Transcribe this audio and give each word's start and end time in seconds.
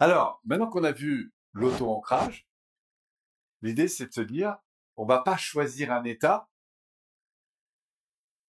Alors, 0.00 0.40
maintenant 0.44 0.68
qu'on 0.68 0.84
a 0.84 0.92
vu 0.92 1.32
l'auto-ancrage, 1.52 2.46
l'idée 3.62 3.88
c'est 3.88 4.06
de 4.06 4.12
se 4.12 4.20
dire, 4.20 4.56
on 4.96 5.04
va 5.04 5.22
pas 5.22 5.36
choisir 5.36 5.92
un 5.92 6.04
état 6.04 6.48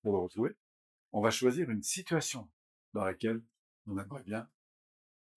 pour 0.04 0.14
le 0.14 0.20
retrouver, 0.20 0.56
on 1.12 1.22
va 1.22 1.32
choisir 1.32 1.70
une 1.70 1.82
situation 1.82 2.50
dans 2.94 3.04
laquelle 3.04 3.44
on 3.88 3.98
aimerait 3.98 4.24
bien 4.24 4.48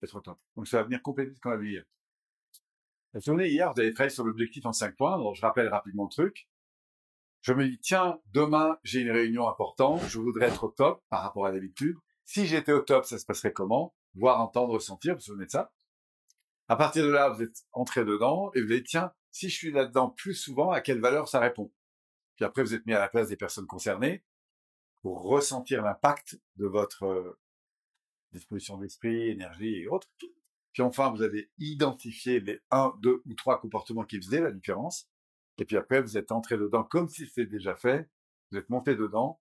être 0.03 0.15
au 0.15 0.21
top. 0.21 0.39
Donc 0.55 0.67
ça 0.67 0.77
va 0.77 0.83
venir 0.83 1.01
compléter 1.01 1.33
ce 1.33 1.39
qu'on 1.39 1.51
a 1.51 1.57
vu 1.57 1.71
hier. 1.71 1.83
La 3.13 3.19
journée 3.19 3.49
hier, 3.49 3.73
vous 3.73 3.79
avez 3.79 3.93
travaillé 3.93 4.13
sur 4.13 4.23
l'objectif 4.23 4.65
en 4.65 4.73
cinq 4.73 4.95
points, 4.95 5.17
donc 5.17 5.35
je 5.35 5.41
rappelle 5.41 5.67
rapidement 5.67 6.03
le 6.03 6.09
truc. 6.09 6.47
Je 7.41 7.53
me 7.53 7.67
dis, 7.67 7.79
tiens, 7.79 8.19
demain, 8.27 8.77
j'ai 8.83 9.01
une 9.01 9.11
réunion 9.11 9.47
importante, 9.49 10.01
je 10.07 10.19
voudrais 10.19 10.47
être 10.47 10.63
au 10.63 10.69
top 10.69 11.03
par 11.09 11.23
rapport 11.23 11.45
à 11.45 11.51
d'habitude. 11.51 11.97
Si 12.23 12.47
j'étais 12.47 12.71
au 12.71 12.81
top, 12.81 13.05
ça 13.05 13.17
se 13.17 13.25
passerait 13.25 13.51
comment? 13.51 13.93
Voir, 14.13 14.39
entendre, 14.39 14.73
ressentir, 14.73 15.13
vous 15.13 15.19
vous 15.19 15.25
souvenez 15.25 15.45
de 15.45 15.51
ça? 15.51 15.71
À 16.73 16.75
partir 16.75 17.05
de 17.05 17.11
là, 17.11 17.29
vous 17.29 17.43
êtes 17.43 17.67
entré 17.71 18.03
dedans 18.03 18.51
et 18.55 18.61
vous 18.61 18.71
avez 18.71 18.81
dit, 18.81 18.89
tiens, 18.89 19.13
si 19.29 19.47
je 19.47 19.55
suis 19.55 19.71
là-dedans 19.71 20.09
plus 20.09 20.33
souvent, 20.33 20.71
à 20.71 20.81
quelle 20.81 20.99
valeur 20.99 21.27
ça 21.27 21.39
répond? 21.39 21.71
Puis 22.35 22.45
après, 22.45 22.63
vous 22.63 22.73
êtes 22.73 22.87
mis 22.87 22.95
à 22.95 22.99
la 22.99 23.09
place 23.09 23.27
des 23.27 23.37
personnes 23.37 23.67
concernées 23.67 24.23
pour 25.03 25.21
ressentir 25.21 25.83
l'impact 25.83 26.41
de 26.55 26.65
votre 26.65 27.03
euh, 27.03 27.39
disposition 28.31 28.79
d'esprit, 28.79 29.29
énergie 29.29 29.81
et 29.81 29.87
autres. 29.87 30.07
Puis 30.71 30.81
enfin, 30.81 31.11
vous 31.11 31.21
avez 31.21 31.51
identifié 31.59 32.39
les 32.39 32.59
un, 32.71 32.91
deux 33.03 33.21
ou 33.27 33.35
trois 33.35 33.61
comportements 33.61 34.03
qui 34.03 34.19
faisaient 34.19 34.41
la 34.41 34.51
différence. 34.51 35.07
Et 35.59 35.65
puis 35.65 35.77
après, 35.77 36.01
vous 36.01 36.17
êtes 36.17 36.31
entré 36.31 36.57
dedans 36.57 36.83
comme 36.83 37.07
si 37.07 37.27
c'était 37.27 37.45
déjà 37.45 37.75
fait. 37.75 38.09
Vous 38.49 38.57
êtes 38.57 38.71
monté 38.71 38.95
dedans. 38.95 39.39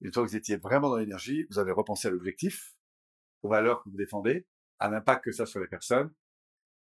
Une 0.00 0.12
fois 0.12 0.24
que 0.24 0.28
vous 0.28 0.36
étiez 0.36 0.56
vraiment 0.56 0.90
dans 0.90 0.96
l'énergie, 0.96 1.46
vous 1.50 1.60
avez 1.60 1.70
repensé 1.70 2.08
à 2.08 2.10
l'objectif, 2.10 2.74
aux 3.42 3.48
valeurs 3.48 3.84
que 3.84 3.90
vous 3.90 3.96
défendez, 3.96 4.48
à 4.80 4.88
l'impact 4.88 5.26
que 5.26 5.30
ça 5.30 5.46
sur 5.46 5.60
les 5.60 5.68
personnes, 5.68 6.12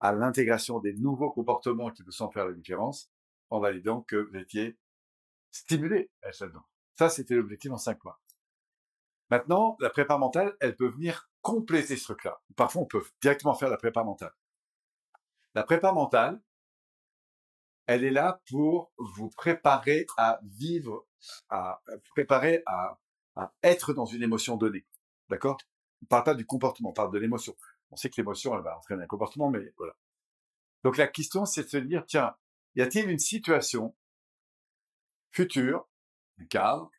à 0.00 0.12
l'intégration 0.12 0.80
des 0.80 0.94
nouveaux 0.94 1.30
comportements 1.30 1.90
qui 1.90 2.02
vous 2.02 2.10
sont 2.10 2.30
faire 2.30 2.46
la 2.46 2.52
différence, 2.52 3.10
en 3.50 3.60
validant 3.60 4.02
que 4.02 4.16
vous 4.16 4.36
étiez 4.36 4.76
stimulé 5.50 6.10
à 6.22 6.32
ça. 6.32 6.46
Ça, 6.94 7.08
c'était 7.08 7.34
l'objectif 7.34 7.70
en 7.70 7.78
cinq 7.78 8.02
mois. 8.04 8.20
Maintenant, 9.30 9.76
la 9.80 9.90
prépa 9.90 10.18
mentale, 10.18 10.56
elle 10.60 10.76
peut 10.76 10.88
venir 10.88 11.28
compléter 11.42 11.96
ce 11.96 12.04
truc-là. 12.04 12.40
Parfois, 12.54 12.82
on 12.82 12.86
peut 12.86 13.04
directement 13.20 13.54
faire 13.54 13.70
la 13.70 13.76
prépa 13.76 14.04
mentale. 14.04 14.32
La 15.54 15.62
prépa 15.62 15.92
mentale, 15.92 16.40
elle 17.86 18.04
est 18.04 18.10
là 18.10 18.40
pour 18.50 18.92
vous 18.98 19.30
préparer 19.30 20.06
à 20.16 20.40
vivre, 20.42 21.06
à 21.48 21.82
préparer 22.10 22.62
à, 22.66 22.98
être 23.62 23.92
dans 23.92 24.06
une 24.06 24.22
émotion 24.22 24.56
donnée. 24.56 24.86
D'accord? 25.28 25.58
On 26.02 26.06
parle 26.06 26.24
pas 26.24 26.34
du 26.34 26.46
comportement, 26.46 26.90
on 26.90 26.92
parle 26.92 27.12
de 27.12 27.18
l'émotion. 27.18 27.54
On 27.90 27.96
sait 27.96 28.10
que 28.10 28.16
l'émotion, 28.16 28.54
elle 28.56 28.62
va 28.62 28.76
entraîner 28.76 29.04
un 29.04 29.06
comportement, 29.06 29.50
mais 29.50 29.72
voilà. 29.76 29.96
Donc 30.84 30.96
la 30.96 31.08
question, 31.08 31.44
c'est 31.44 31.64
de 31.64 31.68
se 31.68 31.76
dire, 31.78 32.04
tiens, 32.06 32.36
y 32.74 32.82
a-t-il 32.82 33.08
une 33.08 33.18
situation 33.18 33.94
future, 35.30 35.88
un 36.38 36.44
cadre, 36.46 36.90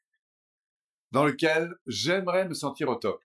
dans 1.12 1.26
lequel 1.26 1.76
j'aimerais 1.86 2.48
me 2.48 2.54
sentir 2.54 2.90
au 2.90 2.96
top? 2.96 3.24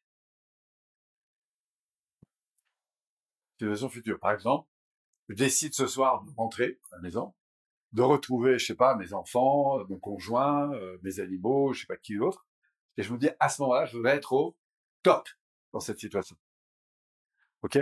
Situation 3.53 3.89
future. 3.89 4.19
Par 4.19 4.33
exemple, 4.33 4.69
je 5.29 5.35
décide 5.35 5.75
ce 5.75 5.87
soir 5.87 6.23
de 6.25 6.31
rentrer 6.37 6.81
à 6.91 6.97
la 6.97 7.03
maison, 7.03 7.35
de 7.93 8.03
retrouver, 8.03 8.59
je 8.59 8.67
sais 8.67 8.75
pas, 8.75 8.97
mes 8.97 9.13
enfants, 9.13 9.85
mon 9.89 9.99
conjoint, 9.99 10.73
euh, 10.75 10.99
mes 11.03 11.21
animaux, 11.21 11.73
je 11.73 11.81
sais 11.81 11.87
pas 11.87 11.97
qui 11.97 12.17
d'autre. 12.17 12.47
Et 12.97 13.03
je 13.03 13.13
me 13.13 13.19
dis, 13.19 13.31
à 13.41 13.49
ce 13.49 13.63
moment-là, 13.63 13.87
je 13.87 13.97
voudrais 13.97 14.17
être 14.17 14.33
au 14.33 14.57
top 15.03 15.29
dans 15.73 15.81
cette 15.81 15.99
situation. 16.01 16.37
Ok? 17.63 17.79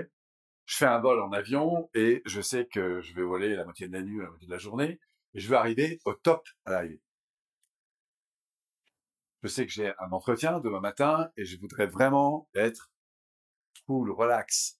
Je 0.66 0.76
fais 0.76 0.86
un 0.86 1.00
vol 1.00 1.20
en 1.20 1.32
avion 1.32 1.90
et 1.94 2.22
je 2.26 2.40
sais 2.40 2.66
que 2.66 3.00
je 3.00 3.14
vais 3.14 3.22
voler 3.22 3.56
la 3.56 3.64
moitié 3.64 3.88
de 3.88 3.92
la 3.92 4.02
nuit, 4.02 4.18
la 4.18 4.30
moitié 4.30 4.46
de 4.46 4.52
la 4.52 4.58
journée, 4.58 5.00
et 5.34 5.40
je 5.40 5.48
veux 5.48 5.56
arriver 5.56 5.98
au 6.04 6.14
top 6.14 6.46
à 6.64 6.70
l'arrivée. 6.70 7.02
Je 9.42 9.48
sais 9.48 9.66
que 9.66 9.72
j'ai 9.72 9.92
un 9.98 10.12
entretien 10.12 10.60
demain 10.60 10.80
matin 10.80 11.32
et 11.36 11.44
je 11.44 11.58
voudrais 11.58 11.86
vraiment 11.86 12.48
être 12.54 12.92
cool, 13.86 14.10
relax, 14.10 14.78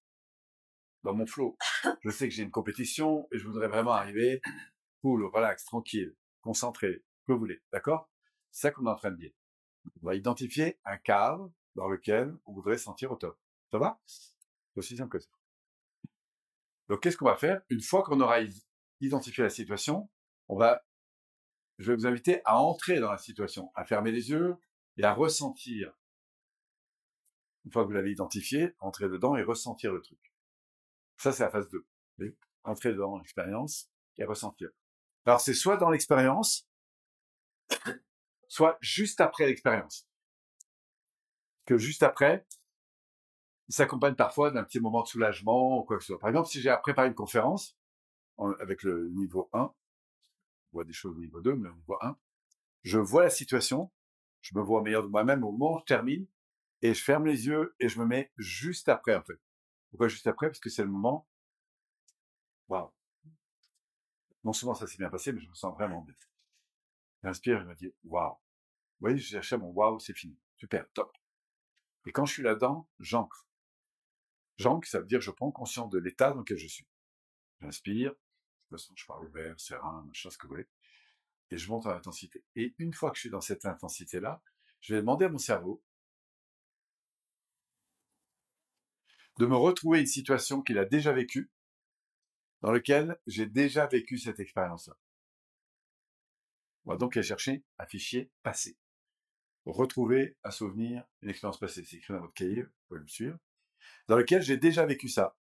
dans 1.02 1.14
mon 1.14 1.26
flow. 1.26 1.56
Je 2.02 2.10
sais 2.10 2.28
que 2.28 2.34
j'ai 2.34 2.42
une 2.42 2.50
compétition 2.50 3.26
et 3.32 3.38
je 3.38 3.46
voudrais 3.46 3.68
vraiment 3.68 3.92
arriver 3.92 4.42
cool, 5.00 5.24
relax, 5.24 5.64
tranquille, 5.64 6.14
concentré, 6.42 7.02
que 7.26 7.32
vous 7.32 7.38
voulez, 7.38 7.62
d'accord? 7.72 8.10
C'est 8.50 8.68
ça 8.68 8.70
qu'on 8.70 8.86
est 8.86 8.90
en 8.90 8.96
train 8.96 9.10
de 9.10 9.16
dire. 9.16 9.32
On 10.02 10.06
va 10.06 10.14
identifier 10.14 10.78
un 10.84 10.98
cadre 10.98 11.50
dans 11.74 11.88
lequel 11.88 12.36
on 12.44 12.52
voudrait 12.52 12.76
se 12.76 12.84
sentir 12.84 13.10
au 13.10 13.16
top. 13.16 13.38
Ça 13.70 13.78
va? 13.78 13.98
C'est 14.72 14.78
aussi 14.78 14.96
simple 14.96 15.18
que 15.18 15.22
ça. 15.22 15.30
Donc 16.88 17.02
qu'est-ce 17.02 17.16
qu'on 17.16 17.26
va 17.26 17.36
faire? 17.36 17.62
Une 17.68 17.80
fois 17.80 18.02
qu'on 18.02 18.20
aura 18.20 18.38
identifié 19.00 19.42
la 19.44 19.50
situation, 19.50 20.10
on 20.48 20.56
va, 20.56 20.84
je 21.78 21.92
vais 21.92 21.96
vous 21.96 22.06
inviter 22.06 22.42
à 22.44 22.58
entrer 22.58 23.00
dans 23.00 23.10
la 23.10 23.18
situation, 23.18 23.70
à 23.74 23.84
fermer 23.84 24.10
les 24.10 24.30
yeux 24.30 24.56
et 24.96 25.04
à 25.04 25.14
ressentir. 25.14 25.96
Une 27.64 27.72
fois 27.72 27.82
que 27.82 27.88
vous 27.88 27.94
l'avez 27.94 28.10
identifié, 28.10 28.74
entrer 28.80 29.08
dedans 29.08 29.36
et 29.36 29.42
ressentir 29.42 29.92
le 29.92 30.00
truc. 30.00 30.18
Ça, 31.18 31.32
c'est 31.32 31.44
la 31.44 31.50
phase 31.50 31.68
2. 32.18 32.36
Entrer 32.64 32.94
dans 32.94 33.18
l'expérience 33.18 33.90
et 34.18 34.24
ressentir. 34.24 34.70
Alors 35.26 35.40
c'est 35.40 35.54
soit 35.54 35.76
dans 35.76 35.90
l'expérience, 35.90 36.68
soit 38.48 38.78
juste 38.80 39.20
après 39.20 39.46
l'expérience. 39.46 40.08
Que 41.66 41.78
juste 41.78 42.02
après, 42.02 42.46
s'accompagne 43.72 44.14
parfois 44.14 44.50
d'un 44.50 44.64
petit 44.64 44.80
moment 44.80 45.02
de 45.02 45.08
soulagement 45.08 45.78
ou 45.78 45.84
quoi 45.84 45.96
que 45.96 46.02
ce 46.02 46.08
soit. 46.08 46.18
Par 46.18 46.28
exemple, 46.28 46.48
si 46.48 46.60
j'ai 46.60 46.74
préparé 46.82 47.08
une 47.08 47.14
conférence 47.14 47.76
avec 48.60 48.82
le 48.82 49.08
niveau 49.10 49.48
1, 49.52 49.60
on 49.62 49.74
voit 50.72 50.84
des 50.84 50.92
choses 50.92 51.16
au 51.16 51.20
niveau 51.20 51.40
2, 51.40 51.54
mais 51.54 51.68
au 51.68 51.74
niveau 51.74 51.98
1, 52.00 52.16
je 52.82 52.98
vois 52.98 53.22
la 53.22 53.30
situation, 53.30 53.90
je 54.40 54.56
me 54.56 54.62
vois 54.62 54.82
meilleur 54.82 55.02
de 55.02 55.08
moi-même 55.08 55.44
au 55.44 55.52
moment 55.52 55.76
où 55.76 55.78
je 55.80 55.84
termine, 55.84 56.26
et 56.82 56.94
je 56.94 57.04
ferme 57.04 57.26
les 57.26 57.46
yeux 57.46 57.74
et 57.78 57.88
je 57.88 58.00
me 58.00 58.06
mets 58.06 58.32
juste 58.38 58.88
après, 58.88 59.14
en 59.14 59.22
fait. 59.22 59.38
Pourquoi 59.90 60.08
juste 60.08 60.26
après? 60.26 60.46
Parce 60.46 60.60
que 60.60 60.70
c'est 60.70 60.84
le 60.84 60.88
moment, 60.88 61.28
waouh, 62.68 62.90
non 64.44 64.54
seulement 64.54 64.74
ça 64.74 64.86
s'est 64.86 64.96
bien 64.96 65.10
passé, 65.10 65.32
mais 65.32 65.40
je 65.40 65.48
me 65.48 65.54
sens 65.54 65.74
vraiment 65.74 66.00
bien. 66.00 66.14
J'inspire, 67.22 67.60
je 67.60 67.66
me 67.66 67.74
dis, 67.74 67.92
waouh. 68.04 68.32
Vous 68.32 68.38
voyez, 69.00 69.18
je 69.18 69.26
cherchais 69.26 69.58
mon 69.58 69.68
waouh, 69.68 69.98
c'est 69.98 70.14
fini. 70.14 70.38
Super, 70.56 70.90
top. 70.94 71.14
Et 72.06 72.12
quand 72.12 72.24
je 72.24 72.32
suis 72.32 72.42
là-dedans, 72.42 72.88
j'ancre. 72.98 73.46
J'ancre, 74.60 74.86
ça 74.86 75.00
veut 75.00 75.06
dire 75.06 75.22
je 75.22 75.30
prends 75.30 75.50
conscience 75.50 75.88
de 75.88 75.98
l'état 75.98 76.32
dans 76.32 76.40
lequel 76.40 76.58
je 76.58 76.66
suis. 76.66 76.86
J'inspire, 77.62 78.12
je 78.68 78.74
me 78.74 78.76
sens, 78.76 78.92
je 78.94 79.06
parle 79.06 79.24
ouvert, 79.24 79.58
serein, 79.58 80.04
machin, 80.06 80.28
ce 80.28 80.36
que 80.36 80.46
vous 80.46 80.52
voulez. 80.52 80.68
Et 81.50 81.56
je 81.56 81.66
monte 81.70 81.86
en 81.86 81.90
intensité. 81.92 82.44
Et 82.56 82.74
une 82.76 82.92
fois 82.92 83.10
que 83.10 83.16
je 83.16 83.20
suis 83.20 83.30
dans 83.30 83.40
cette 83.40 83.64
intensité-là, 83.64 84.42
je 84.82 84.92
vais 84.92 85.00
demander 85.00 85.24
à 85.24 85.28
mon 85.30 85.38
cerveau 85.38 85.82
de 89.38 89.46
me 89.46 89.56
retrouver 89.56 90.00
une 90.00 90.06
situation 90.06 90.60
qu'il 90.60 90.76
a 90.76 90.84
déjà 90.84 91.14
vécue 91.14 91.50
dans 92.60 92.70
lequel 92.70 93.18
j'ai 93.26 93.46
déjà 93.46 93.86
vécu 93.86 94.18
cette 94.18 94.40
expérience-là. 94.40 94.98
On 96.84 96.90
va 96.90 96.98
donc 96.98 97.16
aller 97.16 97.26
chercher 97.26 97.64
un 97.78 97.86
fichier 97.86 98.30
passé. 98.42 98.76
retrouver 99.64 100.36
un 100.44 100.50
souvenir, 100.50 101.06
une 101.22 101.30
expérience 101.30 101.58
passée. 101.58 101.82
C'est 101.82 101.96
écrit 101.96 102.12
dans 102.12 102.20
votre 102.20 102.34
cahier, 102.34 102.64
vous 102.64 102.70
pouvez 102.88 103.00
me 103.00 103.06
suivre. 103.06 103.38
Dans 104.08 104.16
lequel 104.16 104.42
j'ai 104.42 104.56
déjà 104.56 104.86
vécu 104.86 105.08
ça. 105.08 105.36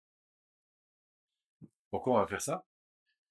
Pourquoi 1.90 2.14
on 2.14 2.18
va 2.18 2.26
faire 2.26 2.40
ça? 2.40 2.66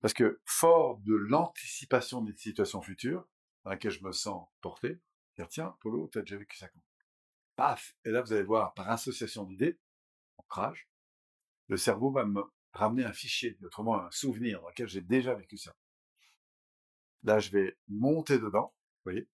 Parce 0.02 0.14
que 0.14 0.42
fort 0.46 0.98
de 1.00 1.14
l'anticipation 1.14 2.22
des 2.22 2.36
situations 2.36 2.82
futures, 2.82 3.28
dans 3.64 3.72
lesquelles 3.72 3.92
je 3.92 4.04
me 4.04 4.12
sens 4.12 4.48
porté, 4.62 5.00
dire 5.36 5.48
tiens, 5.48 5.76
Polo, 5.82 6.10
tu 6.12 6.20
as 6.20 6.22
déjà 6.22 6.38
vécu 6.38 6.58
ça 6.58 6.68
quand? 6.70 6.82
Paf! 7.56 7.96
Et 8.06 8.12
là, 8.12 8.22
vous 8.22 8.32
allez 8.32 8.44
voir, 8.44 8.74
par 8.74 8.90
association 8.90 9.44
d'idées, 9.44 9.80
ancrage, 10.38 10.90
le 11.68 11.78
cerveau 11.78 12.12
va 12.12 12.26
me 12.26 12.44
ramener 12.74 13.04
un 13.04 13.14
fichier, 13.14 13.58
autrement 13.64 14.02
un 14.02 14.12
souvenir 14.12 14.62
dans 14.62 14.70
lequel 14.70 14.88
j'ai 14.88 15.02
déjà 15.02 15.34
vécu 15.34 15.58
ça. 15.58 15.76
Là, 17.24 17.40
je 17.40 17.52
vais 17.52 17.78
monter 17.88 18.40
dedans, 18.40 18.74
vous 18.98 19.12
voyez, 19.12 19.28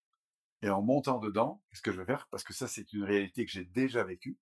et 0.62 0.70
en 0.70 0.82
montant 0.82 1.20
dedans, 1.20 1.62
qu'est-ce 1.70 1.84
que 1.84 1.92
je 1.92 2.00
vais 2.00 2.06
faire? 2.06 2.28
Parce 2.30 2.44
que 2.44 2.54
ça, 2.54 2.68
c'est 2.68 2.92
une 2.94 3.04
réalité 3.04 3.46
que 3.46 3.52
j'ai 3.52 3.66
déjà 3.66 4.04
vécue, 4.04 4.38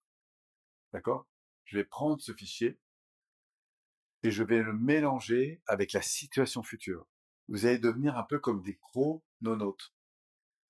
d'accord? 0.94 1.28
Je 1.66 1.78
vais 1.78 1.84
prendre 1.84 2.22
ce 2.22 2.32
fichier 2.34 2.80
et 4.22 4.32
je 4.32 4.44
vais 4.44 4.62
le 4.62 4.74
mélanger 4.74 5.62
avec 5.68 5.92
la 5.92 6.02
situation 6.02 6.64
future. 6.64 7.06
Vous 7.50 7.66
allez 7.66 7.80
devenir 7.80 8.18
un 8.18 8.24
peu 8.24 8.40
comme 8.40 8.62
des 8.62 8.78
chrononautes, 8.78 9.94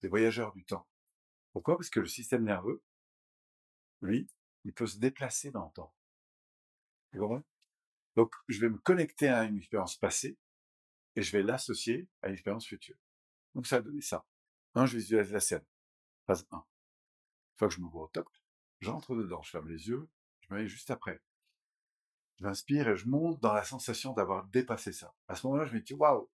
des 0.01 0.07
voyageurs 0.07 0.53
du 0.53 0.65
temps. 0.65 0.87
Pourquoi? 1.51 1.77
Parce 1.77 1.91
que 1.91 1.99
le 1.99 2.07
système 2.07 2.43
nerveux, 2.43 2.81
lui, 4.01 4.27
il 4.63 4.73
peut 4.73 4.87
se 4.87 4.97
déplacer 4.97 5.51
dans 5.51 5.65
le 5.65 5.71
temps. 5.71 5.93
Donc, 8.15 8.33
je 8.47 8.59
vais 8.59 8.69
me 8.69 8.77
connecter 8.79 9.27
à 9.27 9.43
une 9.43 9.57
expérience 9.57 9.97
passée 9.97 10.37
et 11.15 11.21
je 11.21 11.31
vais 11.31 11.43
l'associer 11.43 12.07
à 12.21 12.29
une 12.29 12.33
expérience 12.33 12.65
future. 12.65 12.97
Donc, 13.53 13.67
ça 13.67 13.77
va 13.77 13.83
donner 13.83 14.01
ça. 14.01 14.25
Un, 14.73 14.87
je 14.87 14.97
visualise 14.97 15.31
la 15.31 15.39
scène. 15.39 15.65
Phase 16.25 16.47
1. 16.49 16.57
Une 16.57 16.63
fois 17.57 17.67
que 17.67 17.73
je 17.75 17.81
me 17.81 17.87
vois 17.87 18.03
au 18.03 18.07
top, 18.07 18.29
j'entre 18.83 19.15
dedans, 19.15 19.41
je 19.41 19.49
ferme 19.49 19.69
les 19.69 19.87
yeux, 19.87 20.09
je 20.41 20.53
me 20.53 20.59
mets 20.59 20.67
juste 20.67 20.91
après. 20.91 21.21
J'inspire 22.37 22.89
et 22.89 22.97
je 22.97 23.07
monte 23.07 23.39
dans 23.41 23.53
la 23.53 23.63
sensation 23.63 24.13
d'avoir 24.13 24.45
dépassé 24.47 24.91
ça. 24.91 25.15
À 25.27 25.35
ce 25.35 25.47
moment-là, 25.47 25.65
je 25.65 25.73
me 25.73 25.81
dis, 25.81 25.93
waouh, 25.93 26.29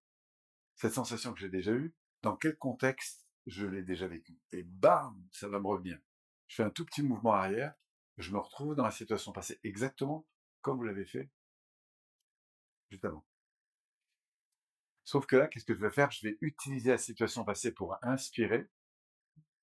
cette 0.74 0.94
sensation 0.94 1.32
que 1.32 1.40
j'ai 1.40 1.50
déjà 1.50 1.72
eue, 1.72 1.94
dans 2.22 2.36
quel 2.36 2.56
contexte 2.56 3.26
je 3.46 3.66
l'ai 3.66 3.82
déjà 3.82 4.06
vécue? 4.08 4.38
Et 4.52 4.62
bam, 4.62 5.22
ça 5.32 5.48
va 5.48 5.60
me 5.60 5.66
revenir. 5.66 5.98
Je 6.48 6.56
fais 6.56 6.62
un 6.62 6.70
tout 6.70 6.84
petit 6.84 7.02
mouvement 7.02 7.32
arrière, 7.32 7.74
je 8.18 8.32
me 8.32 8.38
retrouve 8.38 8.74
dans 8.74 8.84
la 8.84 8.90
situation 8.90 9.32
passée 9.32 9.60
exactement 9.62 10.26
comme 10.62 10.76
vous 10.76 10.84
l'avez 10.84 11.06
fait 11.06 11.30
juste 12.90 13.04
avant. 13.04 13.24
Sauf 15.04 15.26
que 15.26 15.36
là, 15.36 15.48
qu'est-ce 15.48 15.64
que 15.64 15.74
je 15.74 15.80
vais 15.80 15.90
faire? 15.90 16.10
Je 16.10 16.26
vais 16.26 16.38
utiliser 16.40 16.90
la 16.90 16.98
situation 16.98 17.44
passée 17.44 17.72
pour 17.72 17.96
inspirer, 18.02 18.68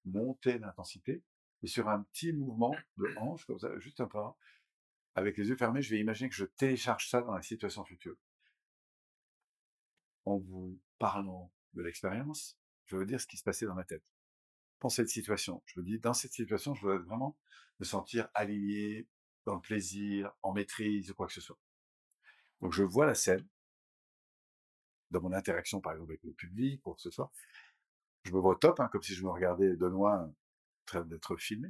monter 0.06 0.58
l'intensité, 0.58 1.24
et 1.64 1.68
sur 1.68 1.90
un 1.90 2.04
petit 2.04 2.34
mouvement 2.34 2.76
de 2.98 3.08
hanche, 3.18 3.46
comme 3.46 3.60
ça, 3.60 3.78
juste 3.80 4.00
un 4.02 4.08
pas, 4.08 4.38
avec 5.16 5.38
les 5.38 5.50
yeux 5.50 5.56
fermés, 5.56 5.82
je 5.82 5.90
vais 5.90 6.00
imaginer 6.00 6.30
que 6.30 6.36
je 6.36 6.46
télécharge 6.46 7.10
ça 7.10 7.22
dans 7.22 7.34
la 7.34 7.42
situation 7.42 7.84
future. 7.84 8.16
En 10.26 10.38
vous 10.38 10.80
parlant 11.00 11.52
de 11.74 11.82
l'expérience, 11.82 12.58
je 12.86 12.98
veux 12.98 13.06
dire 13.06 13.20
ce 13.20 13.28
qui 13.28 13.38
se 13.38 13.44
passait 13.44 13.66
dans 13.66 13.76
ma 13.76 13.84
tête. 13.84 14.04
Dans 14.82 14.90
cette 14.90 15.10
situation, 15.10 15.64
je 15.66 15.80
me 15.80 15.86
dis, 15.86 16.00
dans 16.00 16.14
cette 16.14 16.34
situation, 16.34 16.76
je 16.76 16.86
veux 16.86 16.98
vraiment 17.00 17.38
me 17.80 17.86
sentir 17.86 18.30
aligné, 18.34 19.08
dans 19.46 19.56
le 19.56 19.62
plaisir, 19.62 20.32
en 20.44 20.54
maîtrise, 20.54 21.10
ou 21.10 21.16
quoi 21.16 21.28
que 21.28 21.34
ce 21.34 21.42
soit. 21.42 21.58
Donc 22.60 22.74
je 22.74 22.84
vois 22.84 23.06
la 23.06 23.16
scène, 23.16 23.48
dans 25.10 25.22
mon 25.22 25.32
interaction 25.32 25.80
par 25.80 25.94
exemple 25.94 26.12
avec 26.12 26.24
le 26.24 26.34
public, 26.34 26.82
quoi 26.82 26.96
que 26.96 27.02
ce 27.02 27.12
soit. 27.12 27.32
Je 28.24 28.32
me 28.32 28.40
vois 28.40 28.58
top, 28.60 28.80
hein, 28.80 28.90
comme 28.92 29.02
si 29.02 29.16
je 29.16 29.24
me 29.24 29.30
regardais 29.30 29.76
de 29.76 29.86
loin, 29.86 30.32
d'être 30.96 31.36
filmé. 31.38 31.70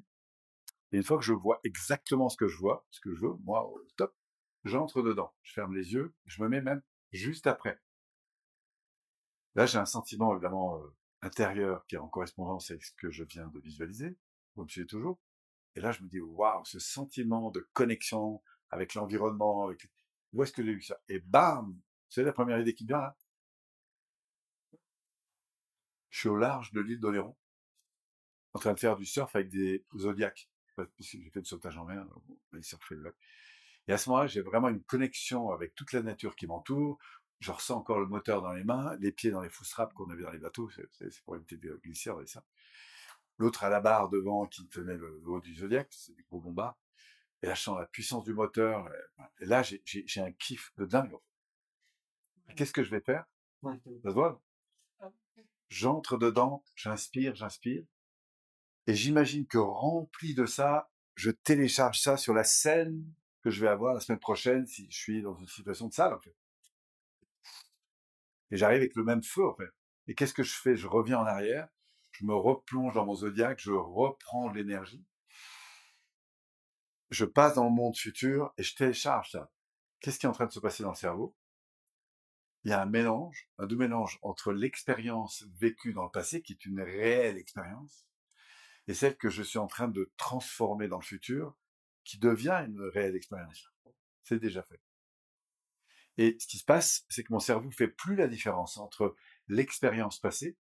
Et 0.91 0.97
une 0.97 1.03
fois 1.03 1.17
que 1.17 1.23
je 1.23 1.33
vois 1.33 1.59
exactement 1.63 2.29
ce 2.29 2.37
que 2.37 2.47
je 2.47 2.57
vois, 2.57 2.85
ce 2.91 3.01
que 3.01 3.13
je 3.13 3.21
veux, 3.21 3.33
moi, 3.43 3.69
top, 3.97 4.15
j'entre 4.63 5.01
dedans. 5.01 5.33
Je 5.43 5.53
ferme 5.53 5.73
les 5.75 5.93
yeux, 5.93 6.15
je 6.25 6.41
me 6.41 6.47
mets 6.47 6.61
même 6.61 6.81
juste 7.11 7.47
après. 7.47 7.81
Là, 9.55 9.65
j'ai 9.65 9.79
un 9.79 9.85
sentiment 9.85 10.33
évidemment 10.33 10.77
euh, 10.77 10.95
intérieur 11.21 11.85
qui 11.87 11.95
est 11.95 11.99
en 11.99 12.07
correspondance 12.07 12.71
avec 12.71 12.83
ce 12.83 12.93
que 12.93 13.09
je 13.09 13.23
viens 13.23 13.47
de 13.47 13.59
visualiser, 13.59 14.17
vous 14.55 14.63
me 14.63 14.69
suivez 14.69 14.87
toujours. 14.87 15.19
Et 15.75 15.81
là, 15.81 15.91
je 15.91 16.01
me 16.03 16.07
dis, 16.07 16.19
waouh, 16.19 16.63
ce 16.65 16.79
sentiment 16.79 17.51
de 17.51 17.67
connexion 17.73 18.41
avec 18.69 18.93
l'environnement, 18.93 19.65
avec... 19.65 19.87
où 20.33 20.43
est-ce 20.43 20.53
que 20.53 20.63
j'ai 20.63 20.71
eu 20.71 20.81
ça? 20.81 20.99
Et 21.07 21.19
bam 21.19 21.79
C'est 22.09 22.23
la 22.23 22.33
première 22.33 22.59
idée 22.59 22.73
qui 22.73 22.85
vient 22.85 22.99
là. 22.99 23.17
Je 26.09 26.19
suis 26.19 26.29
au 26.29 26.37
large 26.37 26.71
de 26.71 26.81
l'île 26.81 26.99
d'Oléron, 26.99 27.35
en 28.57 28.59
train 28.59 28.73
de 28.73 28.79
faire 28.79 28.97
du 28.97 29.05
surf 29.05 29.35
avec 29.35 29.49
des 29.49 29.85
zodiacs 29.95 30.49
j'ai 30.99 31.29
fait 31.29 31.41
du 31.41 31.45
sauvetage 31.47 31.77
en 31.77 31.85
mer, 31.85 32.05
le 32.51 33.15
Et 33.87 33.93
à 33.93 33.97
ce 33.97 34.09
moment-là, 34.09 34.27
j'ai 34.27 34.41
vraiment 34.41 34.69
une 34.69 34.83
connexion 34.83 35.51
avec 35.51 35.75
toute 35.75 35.93
la 35.93 36.01
nature 36.01 36.35
qui 36.35 36.47
m'entoure. 36.47 36.99
Je 37.39 37.51
ressens 37.51 37.77
encore 37.77 37.99
le 37.99 38.07
moteur 38.07 38.41
dans 38.41 38.53
les 38.53 38.63
mains, 38.63 38.95
les 38.99 39.11
pieds 39.11 39.31
dans 39.31 39.41
les 39.41 39.49
fousstraps 39.49 39.93
qu'on 39.93 40.09
avait 40.09 40.23
dans 40.23 40.31
les 40.31 40.39
bateaux, 40.39 40.69
c'est 40.69 41.23
pour 41.23 41.35
éviter 41.35 41.57
de 41.57 41.79
glisser, 41.83 42.11
et 42.21 42.27
ça. 42.27 42.43
L'autre 43.37 43.63
à 43.63 43.69
la 43.69 43.79
barre 43.79 44.09
devant 44.09 44.47
qui 44.47 44.67
tenait 44.67 44.97
le, 44.97 45.21
haut 45.25 45.39
du 45.39 45.55
Zodiac, 45.55 45.87
c'est 45.91 46.15
du 46.15 46.23
gros 46.23 46.41
bombard. 46.41 46.75
Et 47.43 47.47
là, 47.47 47.53
je 47.53 47.61
sens 47.61 47.77
la 47.79 47.85
puissance 47.85 48.23
du 48.23 48.33
moteur. 48.33 48.89
Et 49.39 49.45
là, 49.45 49.61
j'ai 49.61 50.21
un 50.21 50.31
kiff 50.31 50.73
de 50.77 50.85
dingue. 50.85 51.15
Qu'est-ce 52.55 52.73
que 52.73 52.83
je 52.83 52.89
vais 52.89 53.01
faire? 53.01 53.25
Ça 53.61 54.09
se 54.09 54.09
voit? 54.09 54.41
J'entre 55.69 56.17
dedans, 56.17 56.63
j'inspire, 56.75 57.35
j'inspire. 57.35 57.85
Et 58.87 58.95
j'imagine 58.95 59.45
que 59.45 59.57
rempli 59.57 60.33
de 60.33 60.45
ça, 60.45 60.89
je 61.15 61.29
télécharge 61.29 61.99
ça 61.99 62.15
sur 62.15 62.33
la 62.33 62.45
scène 62.45 63.03
que 63.43 63.49
je 63.49 63.61
vais 63.61 63.67
avoir 63.67 63.93
la 63.93 63.99
semaine 63.99 64.19
prochaine 64.19 64.65
si 64.65 64.89
je 64.89 64.97
suis 64.97 65.21
dans 65.21 65.35
une 65.35 65.47
situation 65.47 65.87
de 65.87 65.93
salle. 65.93 66.17
Et 68.49 68.57
j'arrive 68.57 68.79
avec 68.79 68.95
le 68.95 69.03
même 69.03 69.23
feu, 69.23 69.45
en 69.45 69.55
fait. 69.55 69.69
Et 70.07 70.15
qu'est-ce 70.15 70.33
que 70.33 70.43
je 70.43 70.53
fais? 70.53 70.77
Je 70.77 70.87
reviens 70.87 71.19
en 71.19 71.25
arrière, 71.25 71.67
je 72.11 72.23
me 72.23 72.33
replonge 72.33 72.93
dans 72.93 73.05
mon 73.05 73.15
zodiaque, 73.15 73.59
je 73.59 73.71
reprends 73.71 74.49
l'énergie. 74.49 75.03
Je 77.09 77.25
passe 77.25 77.55
dans 77.55 77.65
le 77.65 77.71
monde 77.71 77.97
futur 77.97 78.53
et 78.57 78.63
je 78.63 78.75
télécharge 78.75 79.31
ça. 79.31 79.51
Qu'est-ce 79.99 80.19
qui 80.19 80.25
est 80.25 80.29
en 80.29 80.33
train 80.33 80.45
de 80.45 80.51
se 80.51 80.59
passer 80.59 80.83
dans 80.83 80.91
le 80.91 80.95
cerveau? 80.95 81.35
Il 82.63 82.71
y 82.71 82.73
a 82.73 82.81
un 82.81 82.85
mélange, 82.85 83.49
un 83.57 83.65
doux 83.65 83.77
mélange 83.77 84.17
entre 84.21 84.53
l'expérience 84.53 85.45
vécue 85.55 85.93
dans 85.93 86.03
le 86.03 86.09
passé, 86.09 86.41
qui 86.41 86.53
est 86.53 86.65
une 86.65 86.81
réelle 86.81 87.37
expérience, 87.37 88.05
et 88.87 88.93
celle 88.93 89.17
que 89.17 89.29
je 89.29 89.43
suis 89.43 89.59
en 89.59 89.67
train 89.67 89.87
de 89.87 90.11
transformer 90.17 90.87
dans 90.87 90.99
le 90.99 91.05
futur, 91.05 91.57
qui 92.03 92.17
devient 92.19 92.63
une 92.65 92.81
réelle 92.81 93.15
expérience. 93.15 93.71
C'est 94.23 94.39
déjà 94.39 94.63
fait. 94.63 94.81
Et 96.17 96.37
ce 96.39 96.47
qui 96.47 96.57
se 96.57 96.65
passe, 96.65 97.05
c'est 97.09 97.23
que 97.23 97.33
mon 97.33 97.39
cerveau 97.39 97.69
fait 97.69 97.87
plus 97.87 98.15
la 98.15 98.27
différence 98.27 98.77
entre 98.77 99.15
l'expérience 99.47 100.19
passée, 100.19 100.57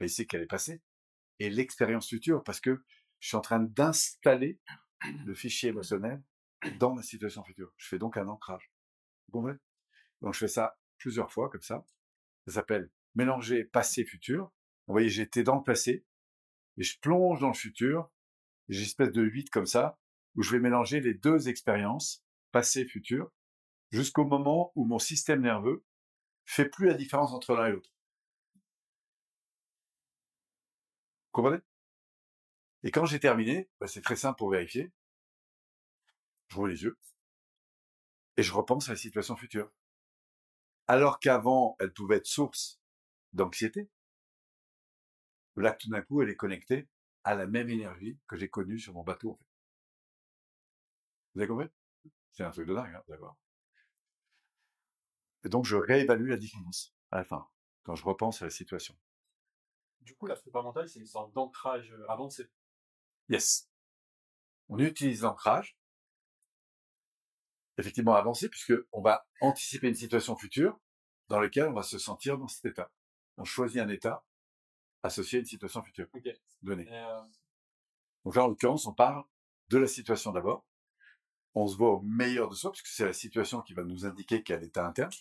il 0.00 0.10
sait 0.10 0.26
qu'elle 0.26 0.42
est 0.42 0.46
passée, 0.46 0.82
et 1.38 1.48
l'expérience 1.48 2.08
future, 2.08 2.42
parce 2.42 2.60
que 2.60 2.84
je 3.20 3.28
suis 3.28 3.36
en 3.36 3.40
train 3.40 3.60
d'installer 3.60 4.60
le 5.24 5.34
fichier 5.34 5.70
émotionnel 5.70 6.22
dans 6.78 6.94
la 6.94 7.02
situation 7.02 7.44
future. 7.44 7.72
Je 7.76 7.88
fais 7.88 7.98
donc 7.98 8.16
un 8.16 8.28
ancrage. 8.28 8.72
Vous 9.28 9.32
comprenez? 9.32 9.58
Donc 10.20 10.34
je 10.34 10.40
fais 10.40 10.48
ça 10.48 10.78
plusieurs 10.98 11.32
fois 11.32 11.48
comme 11.50 11.62
ça. 11.62 11.86
Ça 12.46 12.54
s'appelle 12.54 12.90
mélanger 13.14 13.64
passé-futur. 13.64 14.52
Vous 14.86 14.94
voyez, 14.94 15.08
j'étais 15.08 15.42
dans 15.42 15.56
le 15.56 15.62
passé, 15.62 16.04
et 16.78 16.82
je 16.82 16.98
plonge 17.00 17.40
dans 17.40 17.48
le 17.48 17.54
futur, 17.54 18.10
j'ai 18.68 18.80
une 18.80 18.86
espèce 18.86 19.12
de 19.12 19.22
8 19.22 19.50
comme 19.50 19.66
ça, 19.66 19.98
où 20.34 20.42
je 20.42 20.50
vais 20.52 20.60
mélanger 20.60 21.00
les 21.00 21.14
deux 21.14 21.48
expériences, 21.48 22.24
passé, 22.52 22.84
futur, 22.86 23.30
jusqu'au 23.90 24.24
moment 24.24 24.72
où 24.74 24.84
mon 24.84 24.98
système 24.98 25.42
nerveux 25.42 25.84
fait 26.44 26.68
plus 26.68 26.86
la 26.86 26.94
différence 26.94 27.32
entre 27.32 27.54
l'un 27.54 27.66
et 27.66 27.72
l'autre. 27.72 27.90
Comprenez? 31.32 31.60
Et 32.82 32.90
quand 32.90 33.06
j'ai 33.06 33.20
terminé, 33.20 33.70
bah, 33.80 33.86
c'est 33.86 34.02
très 34.02 34.16
simple 34.16 34.38
pour 34.38 34.50
vérifier. 34.50 34.92
Je 36.48 36.56
roule 36.56 36.70
les 36.70 36.82
yeux 36.82 36.98
et 38.36 38.42
je 38.42 38.52
repense 38.52 38.88
à 38.88 38.92
la 38.92 38.98
situation 38.98 39.36
future. 39.36 39.70
Alors 40.88 41.20
qu'avant, 41.20 41.76
elle 41.80 41.92
pouvait 41.92 42.16
être 42.16 42.26
source 42.26 42.80
d'anxiété, 43.32 43.88
Là, 45.56 45.72
tout 45.72 45.88
d'un 45.88 46.02
coup, 46.02 46.22
elle 46.22 46.30
est 46.30 46.36
connectée 46.36 46.88
à 47.24 47.34
la 47.34 47.46
même 47.46 47.68
énergie 47.68 48.18
que 48.26 48.36
j'ai 48.36 48.48
connue 48.48 48.78
sur 48.78 48.94
mon 48.94 49.02
bateau, 49.02 49.32
en 49.32 49.36
fait. 49.36 49.44
Vous 51.34 51.40
avez 51.40 51.48
compris? 51.48 51.68
C'est 52.32 52.44
un 52.44 52.50
truc 52.50 52.66
de 52.66 52.74
dingue, 52.74 52.94
hein, 52.94 53.02
d'accord 53.08 53.36
Et 55.44 55.48
donc, 55.48 55.64
je 55.64 55.76
réévalue 55.76 56.28
la 56.28 56.36
différence 56.36 56.94
à 57.10 57.18
la 57.18 57.24
fin, 57.24 57.46
quand 57.82 57.94
je 57.94 58.04
repense 58.04 58.42
à 58.42 58.46
la 58.46 58.50
situation. 58.50 58.96
Du 60.00 60.14
coup, 60.16 60.26
l'aspect 60.26 60.50
mental, 60.52 60.88
c'est 60.88 60.98
une 60.98 61.06
sorte 61.06 61.32
d'ancrage 61.34 61.92
euh, 61.92 62.08
avancé. 62.08 62.48
Yes. 63.28 63.68
On 64.68 64.78
utilise 64.78 65.22
l'ancrage, 65.22 65.78
effectivement 67.78 68.14
avancé, 68.14 68.48
puisque 68.48 68.74
on 68.92 69.02
va 69.02 69.26
anticiper 69.40 69.88
une 69.88 69.94
situation 69.94 70.36
future 70.36 70.78
dans 71.28 71.40
laquelle 71.40 71.68
on 71.68 71.72
va 71.72 71.82
se 71.82 71.98
sentir 71.98 72.38
dans 72.38 72.48
cet 72.48 72.64
état. 72.64 72.90
On 73.36 73.44
choisit 73.44 73.80
un 73.80 73.88
état 73.88 74.24
associé 75.02 75.38
à 75.38 75.40
une 75.40 75.46
situation 75.46 75.82
future 75.82 76.06
donnée. 76.62 76.86
Euh, 76.90 77.20
Donc 78.24 78.36
là, 78.36 78.44
en 78.44 78.48
l'occurrence, 78.48 78.86
on 78.86 78.94
parle 78.94 79.24
de 79.68 79.78
la 79.78 79.86
situation 79.86 80.32
d'abord. 80.32 80.66
On 81.54 81.66
se 81.66 81.76
voit 81.76 81.90
au 81.90 82.00
meilleur 82.00 82.48
de 82.48 82.54
soi, 82.54 82.70
parce 82.70 82.82
que 82.82 82.88
c'est 82.88 83.04
la 83.04 83.12
situation 83.12 83.60
qui 83.60 83.74
va 83.74 83.84
nous 83.84 84.06
indiquer 84.06 84.42
quel 84.42 84.62
état 84.62 84.86
interne. 84.86 85.12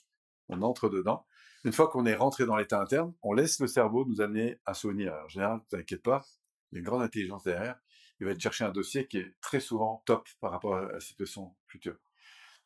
On 0.47 0.61
entre 0.61 0.89
dedans. 0.89 1.25
Une 1.63 1.73
fois 1.73 1.89
qu'on 1.89 2.05
est 2.05 2.15
rentré 2.15 2.45
dans 2.45 2.55
l'état 2.55 2.81
interne, 2.81 3.13
on 3.21 3.33
laisse 3.33 3.59
le 3.59 3.67
cerveau 3.67 4.05
nous 4.05 4.21
amener 4.21 4.59
un 4.65 4.73
souvenir. 4.73 5.13
en 5.13 5.27
général, 5.27 5.57
ne 5.57 5.77
t'inquiète 5.77 6.01
pas, 6.01 6.25
il 6.71 6.75
y 6.75 6.77
a 6.77 6.79
une 6.79 6.85
grande 6.85 7.03
intelligence 7.03 7.43
derrière. 7.43 7.79
Il 8.19 8.27
va 8.27 8.37
chercher 8.37 8.63
un 8.63 8.71
dossier 8.71 9.07
qui 9.07 9.17
est 9.17 9.35
très 9.41 9.59
souvent 9.59 10.03
top 10.05 10.27
par 10.39 10.51
rapport 10.51 10.75
à 10.75 10.91
la 10.93 10.99
situation 10.99 11.55
future. 11.67 11.97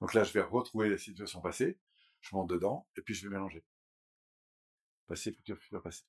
Donc 0.01 0.13
là, 0.13 0.23
je 0.23 0.33
vais 0.33 0.41
retrouver 0.41 0.89
la 0.89 0.97
situation 0.97 1.41
passée, 1.41 1.79
je 2.21 2.35
monte 2.35 2.49
dedans, 2.49 2.87
et 2.97 3.01
puis 3.01 3.13
je 3.13 3.27
vais 3.27 3.33
mélanger. 3.33 3.63
Passé, 5.07 5.31
futur, 5.31 5.57
futur, 5.57 5.81
passé. 5.81 6.03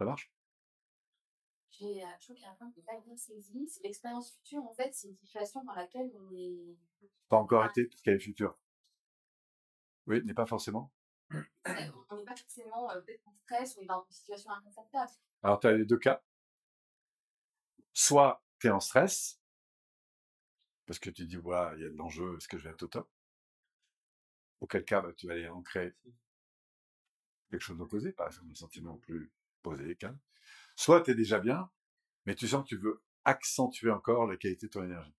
Ça 0.00 0.06
marche? 0.06 0.32
J'ai, 1.72 2.02
euh, 2.02 2.06
un 2.06 2.54
point 2.54 2.70
qui 2.70 2.78
n'est 2.78 2.86
pas 2.86 2.98
bien 3.04 3.18
saisi. 3.18 3.68
C'est 3.68 3.82
l'expérience 3.82 4.32
future, 4.32 4.64
en 4.64 4.72
fait, 4.72 4.94
c'est 4.94 5.08
une 5.08 5.16
situation 5.16 5.62
dans 5.62 5.74
laquelle 5.74 6.10
on 6.14 6.32
est. 6.32 6.78
Pas 7.28 7.36
encore 7.36 7.66
été, 7.66 7.84
parce 7.84 8.00
qu'elle 8.00 8.14
est 8.14 8.20
future. 8.20 8.58
Oui, 10.06 10.24
n'est 10.24 10.32
pas 10.32 10.46
forcément. 10.46 10.90
On 12.08 12.16
n'est 12.16 12.24
pas 12.24 12.34
forcément 12.34 12.90
euh, 12.90 13.02
peut-être 13.02 13.28
en 13.28 13.34
stress 13.34 13.76
ou 13.76 13.84
dans 13.84 14.02
une 14.02 14.10
situation 14.10 14.50
inconfortable. 14.52 15.12
Alors, 15.42 15.60
tu 15.60 15.66
as 15.66 15.72
les 15.72 15.84
deux 15.84 15.98
cas. 15.98 16.22
Soit 17.92 18.42
tu 18.58 18.68
es 18.68 18.70
en 18.70 18.80
stress, 18.80 19.38
parce 20.86 20.98
que 20.98 21.10
tu 21.10 21.26
dis, 21.26 21.36
voilà, 21.36 21.76
il 21.76 21.82
y 21.82 21.84
a 21.84 21.90
de 21.90 21.96
l'enjeu, 21.96 22.38
est-ce 22.38 22.48
que 22.48 22.56
je 22.56 22.64
vais 22.64 22.70
être 22.70 22.84
au 22.84 22.88
top 22.88 23.10
Auquel 24.60 24.82
cas, 24.86 25.02
bah, 25.02 25.12
tu 25.12 25.26
vas 25.26 25.34
aller 25.34 25.48
ancrer 25.48 25.94
quelque 27.50 27.60
chose 27.60 27.76
d'opposé, 27.76 28.12
par 28.12 28.28
exemple, 28.28 28.50
un 28.50 28.54
sentiment 28.54 28.96
plus 28.96 29.30
posé, 29.62 29.96
calme. 29.96 30.18
Soit 30.76 31.02
tu 31.02 31.12
es 31.12 31.14
déjà 31.14 31.38
bien, 31.38 31.70
mais 32.26 32.34
tu 32.34 32.48
sens 32.48 32.62
que 32.64 32.68
tu 32.68 32.78
veux 32.78 33.02
accentuer 33.24 33.90
encore 33.90 34.26
la 34.26 34.36
qualité 34.36 34.66
de 34.66 34.72
ton 34.72 34.84
énergie. 34.84 35.14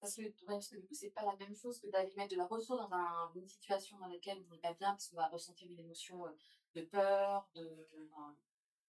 Parce 0.00 0.14
que, 0.14 0.22
ouais, 0.22 0.32
parce 0.46 0.68
que 0.68 0.76
du 0.76 0.86
coup, 0.86 0.94
c'est 0.94 1.10
pas 1.10 1.24
la 1.24 1.36
même 1.36 1.54
chose 1.54 1.80
que 1.80 1.88
d'aller 1.90 2.12
mettre 2.16 2.32
de 2.32 2.36
la 2.36 2.46
ressource 2.46 2.80
dans 2.80 2.96
un- 2.96 3.32
une 3.34 3.48
situation 3.48 3.98
dans 3.98 4.06
laquelle 4.06 4.38
on 4.46 4.52
n'est 4.52 4.60
pas 4.60 4.72
bien, 4.74 4.90
parce 4.90 5.08
qu'on 5.08 5.16
va 5.16 5.28
ressentir 5.28 5.68
une 5.70 5.78
émotion 5.80 6.26
euh, 6.26 6.30
de 6.74 6.82
peur, 6.82 7.48
de, 7.54 7.88
enfin, 8.12 8.36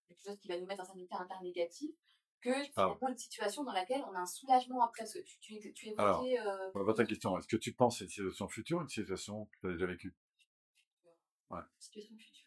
quelque 0.07 0.21
chose 0.23 0.39
qui 0.39 0.47
va 0.47 0.59
nous 0.59 0.65
mettre 0.67 0.83
dans 0.85 0.91
un 0.93 0.97
état 0.99 1.17
interne 1.19 1.43
négatif, 1.43 1.91
que 2.41 2.49
une 3.09 3.17
situation 3.17 3.63
dans 3.63 3.73
laquelle 3.73 4.01
on 4.07 4.13
a 4.13 4.19
un 4.19 4.25
soulagement 4.25 4.81
après. 4.83 5.03
Parce 5.03 5.13
que 5.13 5.19
tu, 5.19 5.59
tu, 5.59 5.73
tu 5.73 5.89
Alors. 5.97 6.23
évoquais 6.23 6.39
euh, 6.39 6.93
ta 6.93 7.05
question. 7.05 7.37
Est-ce 7.37 7.47
que 7.47 7.57
tu 7.57 7.73
penses 7.73 8.01
à 8.01 8.05
une 8.05 8.09
situation 8.09 8.47
future 8.47 8.77
ou 8.77 8.81
une 8.81 8.89
situation 8.89 9.45
que 9.45 9.57
tu 9.61 9.67
as 9.67 9.71
déjà 9.73 9.85
vécue? 9.87 10.15
Ouais. 11.49 11.59
situation 11.79 12.15
future. 12.17 12.38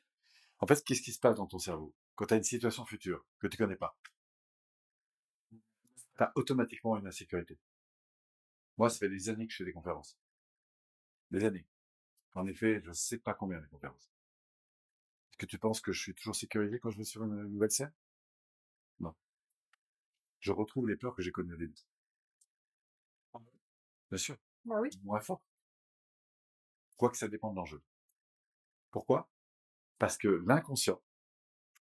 En 0.63 0.67
fait, 0.67 0.83
qu'est-ce 0.85 1.03
qui 1.03 1.13
se 1.13 1.19
passe 1.19 1.35
dans 1.35 1.47
ton 1.49 1.59
cerveau 1.59 1.93
quand 2.15 2.27
tu 2.27 2.35
as 2.35 2.37
une 2.37 2.45
situation 2.45 2.87
future 2.87 3.27
que 3.41 3.49
tu 3.49 3.57
connais 3.57 3.75
pas? 3.75 3.99
Tu 5.51 6.23
as 6.23 6.33
automatiquement 6.37 6.97
une 6.97 7.09
insécurité. 7.09 7.59
Moi, 8.79 8.89
ça 8.89 9.01
fait 9.01 9.09
des 9.09 9.29
années 9.29 9.49
que 9.49 9.53
je 9.53 9.57
fais 9.57 9.65
des 9.65 9.73
conférences. 9.73 10.17
Des 11.33 11.45
années. 11.45 11.67
En 12.37 12.47
effet, 12.47 12.81
je 12.85 12.93
sais 12.93 13.19
pas 13.19 13.35
combien 13.35 13.61
de 13.61 13.67
conférences. 13.67 14.09
Est-ce 15.33 15.39
que 15.39 15.47
tu 15.47 15.59
penses 15.59 15.81
que 15.81 15.93
je 15.93 16.01
suis 16.01 16.15
toujours 16.15 16.37
sécurisé 16.37 16.79
quand 16.79 16.91
je 16.91 16.99
vais 16.99 17.05
sur 17.05 17.25
une 17.25 17.43
nouvelle 17.43 17.73
scène? 17.73 17.93
Non. 19.01 19.17
Je 20.39 20.53
retrouve 20.53 20.89
les 20.89 20.97
peurs 20.97 21.17
que 21.17 21.23
j'ai 21.23 21.33
connues 21.33 21.55
au 21.55 21.57
début. 21.57 21.75
Bien 24.11 24.19
sûr. 24.19 24.37
Bah 24.65 24.81
oui. 24.81 24.91
Moins 25.03 25.19
fort. 25.19 25.43
Quoique 26.97 27.17
ça 27.17 27.27
dépend 27.27 27.51
de 27.51 27.57
l'enjeu. 27.57 27.83
Pourquoi? 28.93 29.29
Parce 30.03 30.19
que 30.19 30.27
l'inconscient, 30.49 31.01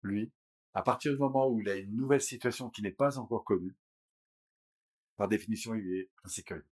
lui, 0.03 0.31
à 0.75 0.83
partir 0.83 1.11
du 1.11 1.17
moment 1.17 1.47
où 1.47 1.59
il 1.59 1.67
a 1.69 1.75
une 1.75 1.95
nouvelle 1.95 2.21
situation 2.21 2.69
qui 2.69 2.83
n'est 2.83 2.91
pas 2.91 3.17
encore 3.17 3.43
connue, 3.43 3.75
par 5.17 5.27
définition, 5.27 5.73
il 5.73 5.91
est 5.95 6.09
insécurisé. 6.23 6.67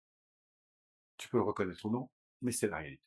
Tu 1.18 1.30
peux 1.30 1.38
le 1.38 1.44
reconnaître 1.44 1.86
ou 1.86 1.92
non, 1.92 2.10
mais 2.42 2.52
c'est 2.52 2.68
la 2.68 2.78
réalité. 2.78 3.04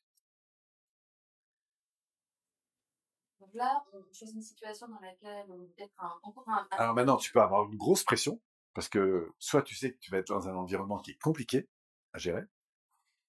Donc 3.41 3.51
là, 3.55 3.85
on 3.93 4.03
choisit 4.13 4.37
une 4.37 4.43
situation 4.43 4.87
dans 4.87 5.01
laquelle 5.01 5.47
on 5.51 5.65
peut 5.67 5.83
être 5.83 5.95
un, 5.99 6.13
encore 6.23 6.49
un, 6.49 6.67
Alors 6.73 6.95
maintenant, 6.95 7.17
tu 7.17 7.33
peux 7.33 7.41
avoir 7.41 7.65
une 7.69 7.77
grosse 7.77 8.05
pression, 8.05 8.41
parce 8.73 8.89
que 8.89 9.33
soit 9.41 9.63
tu 9.63 9.75
sais 9.75 9.93
que 9.95 9.99
tu 9.99 10.13
vas 10.13 10.19
être 10.19 10.29
dans 10.29 10.49
un 10.49 10.55
environnement 10.55 10.99
qui 11.01 11.11
est 11.11 11.21
compliqué 11.21 11.69
à 12.13 12.19
gérer, 12.19 12.45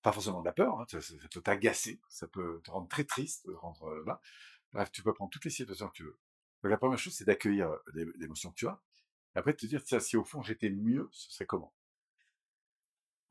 pas 0.01 0.12
forcément 0.12 0.42
de 0.42 0.46
la 0.46 0.54
peur, 0.54 0.80
hein, 0.80 0.86
ça, 0.89 1.01
ça- 1.01 1.16
ça 1.22 1.28
peut 1.32 1.42
t'agacer, 1.42 2.00
ça 2.10 2.28
peut 2.28 2.62
te 2.63 2.72
rendre 2.72 2.88
très 2.88 3.04
triste, 3.04 3.46
te 3.46 3.51
rendre 3.51 3.84
euh, 3.89 4.04
là. 4.06 4.22
Bref, 4.74 4.92
tu 4.92 5.04
peux 5.04 5.14
prendre 5.14 5.30
toutes 5.32 5.46
les 5.46 5.52
situations 5.52 5.90
que 5.90 5.94
tu 5.96 6.04
veux. 6.04 6.18
Donc 6.64 6.72
la 6.72 6.78
première 6.78 6.98
chose, 6.98 7.14
c'est 7.14 7.26
d'accueillir 7.26 7.70
euh, 7.70 7.78
l'é- 7.94 8.12
l'émotion 8.18 8.50
que 8.52 8.56
tu 8.56 8.68
as, 8.68 8.82
et 9.36 9.40
après 9.40 9.54
de 9.54 9.58
te 9.58 9.66
dire, 9.68 9.84
tiens, 9.84 10.00
si 10.00 10.18
au 10.18 10.24
fond 10.26 10.42
j'étais 10.44 10.70
mieux, 10.72 11.10
ce 11.12 11.32
serait 11.34 11.46
comment? 11.48 11.74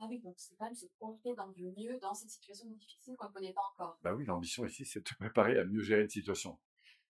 Ah 0.00 0.06
oui, 0.08 0.18
donc 0.18 0.34
c'est 0.38 0.56
quand 0.56 0.64
même 0.64 0.74
se 0.74 0.86
projeter 0.98 1.34
dans 1.36 1.46
du 1.50 1.70
mieux 1.76 1.98
dans 2.00 2.12
cette 2.12 2.30
situation 2.30 2.68
difficile 2.70 3.14
qu'on 3.16 3.28
ne 3.28 3.32
connaît 3.32 3.52
pas 3.52 3.62
encore. 3.72 3.96
Bah 4.02 4.12
oui, 4.12 4.24
l'ambition 4.24 4.66
ici, 4.66 4.84
c'est 4.84 4.98
de 4.98 5.04
te 5.04 5.14
préparer 5.14 5.56
à 5.56 5.64
mieux 5.64 5.82
gérer 5.84 6.02
une 6.02 6.08
situation. 6.10 6.58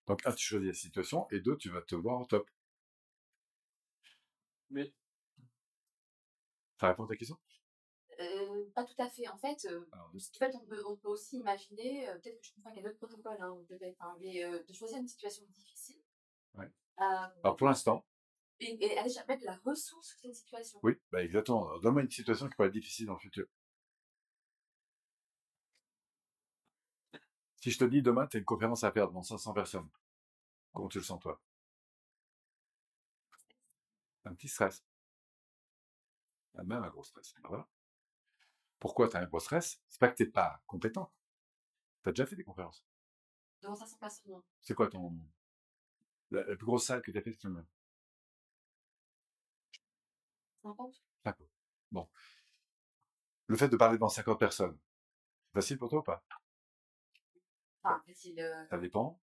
Donc 0.07 0.21
un, 0.27 0.33
tu 0.33 0.45
choisis 0.45 0.67
la 0.69 0.73
situation, 0.75 1.27
et 1.31 1.41
deux, 1.41 1.57
tu 1.57 1.69
vas 1.69 1.81
te 1.81 1.95
voir 1.95 2.21
au 2.21 2.25
top. 2.25 2.49
Mais 4.71 4.93
Ça 6.79 6.87
répond 6.87 7.05
à 7.05 7.07
ta 7.07 7.15
question? 7.15 7.37
Pas 8.73 8.83
tout 8.83 8.99
à 9.01 9.09
fait. 9.09 9.27
En 9.27 9.37
fait, 9.37 9.65
euh, 9.65 9.87
Alors, 9.91 10.11
en 10.13 10.37
fait 10.37 10.55
on, 10.55 10.65
peut, 10.65 10.83
on 10.87 10.95
peut 10.95 11.09
aussi 11.09 11.37
imaginer, 11.37 12.07
euh, 12.09 12.13
peut-être 12.15 12.39
que 12.39 12.47
je 12.47 12.53
comprends 12.53 12.71
qu'il 12.71 12.81
y 12.81 12.85
a 12.85 12.89
d'autres 12.89 12.99
protocoles, 13.07 13.41
hein, 13.41 13.57
hein, 13.99 14.17
mais 14.19 14.43
euh, 14.43 14.63
de 14.63 14.73
choisir 14.73 14.97
une 14.97 15.07
situation 15.07 15.43
difficile. 15.51 16.01
Ouais. 16.55 16.69
Euh, 17.01 17.27
alors 17.43 17.55
pour 17.55 17.67
l'instant, 17.67 18.05
et, 18.59 18.83
et 18.85 18.97
aller 18.97 19.09
chercher 19.09 19.27
mettre 19.27 19.41
de 19.41 19.45
la 19.47 19.59
ressource 19.63 20.07
sur 20.07 20.19
cette 20.19 20.35
situation. 20.35 20.79
Oui, 20.83 20.93
bah 21.11 21.23
exactement. 21.23 21.77
Donne-moi 21.79 22.01
une 22.03 22.11
situation 22.11 22.47
qui 22.49 22.55
pourrait 22.55 22.67
être 22.67 22.73
difficile 22.73 23.05
dans 23.05 23.13
le 23.13 23.19
futur. 23.19 23.45
Si 27.57 27.71
je 27.71 27.77
te 27.77 27.83
dis 27.85 28.01
demain, 28.01 28.25
tu 28.27 28.37
as 28.37 28.39
une 28.39 28.45
conférence 28.45 28.83
à 28.83 28.91
faire 28.91 29.07
devant 29.07 29.21
500 29.21 29.53
personnes, 29.53 29.87
comment 30.73 30.89
tu 30.89 30.97
le 30.99 31.03
sens 31.03 31.19
toi? 31.21 31.39
Un 34.25 34.33
petit 34.33 34.47
stress. 34.47 34.83
Ah, 36.57 36.63
Même 36.63 36.83
un 36.83 36.89
gros 36.89 37.03
stress. 37.03 37.33
Ben 37.41 37.49
voilà. 37.49 37.67
Pourquoi 38.79 39.09
tu 39.09 39.17
as 39.17 39.21
un 39.21 39.25
gros 39.25 39.39
stress 39.39 39.81
C'est 39.89 39.99
pas 39.99 40.09
que 40.09 40.15
tu 40.23 40.29
pas 40.29 40.61
compétent. 40.65 41.11
Tu 42.03 42.09
as 42.09 42.11
déjà 42.13 42.25
fait 42.25 42.35
des 42.35 42.43
conférences. 42.43 42.85
Devant 43.61 43.75
500 43.75 43.97
personnes, 43.97 44.31
non. 44.31 44.43
C'est 44.61 44.73
quoi 44.73 44.87
ton... 44.87 45.13
La, 46.31 46.43
la 46.43 46.55
plus 46.55 46.65
grosse 46.65 46.85
salle 46.85 47.01
que 47.01 47.11
tu 47.11 47.17
as 47.17 47.21
faite 47.21 47.33
c'est 47.33 47.47
combien 47.47 47.65
50 50.63 51.01
D'accord. 51.25 51.47
Bon. 51.91 52.07
Le 53.47 53.57
fait 53.57 53.67
de 53.69 53.77
parler 53.77 53.97
devant 53.97 54.09
50 54.09 54.39
personnes, 54.39 54.77
c'est 55.47 55.53
facile 55.59 55.77
pour 55.77 55.89
toi 55.89 55.99
ou 55.99 56.03
pas? 56.03 56.23
Enfin, 57.83 58.01
facile. 58.05 58.39
euh, 58.39 58.65
Ça 58.69 58.77
dépend 58.77 59.19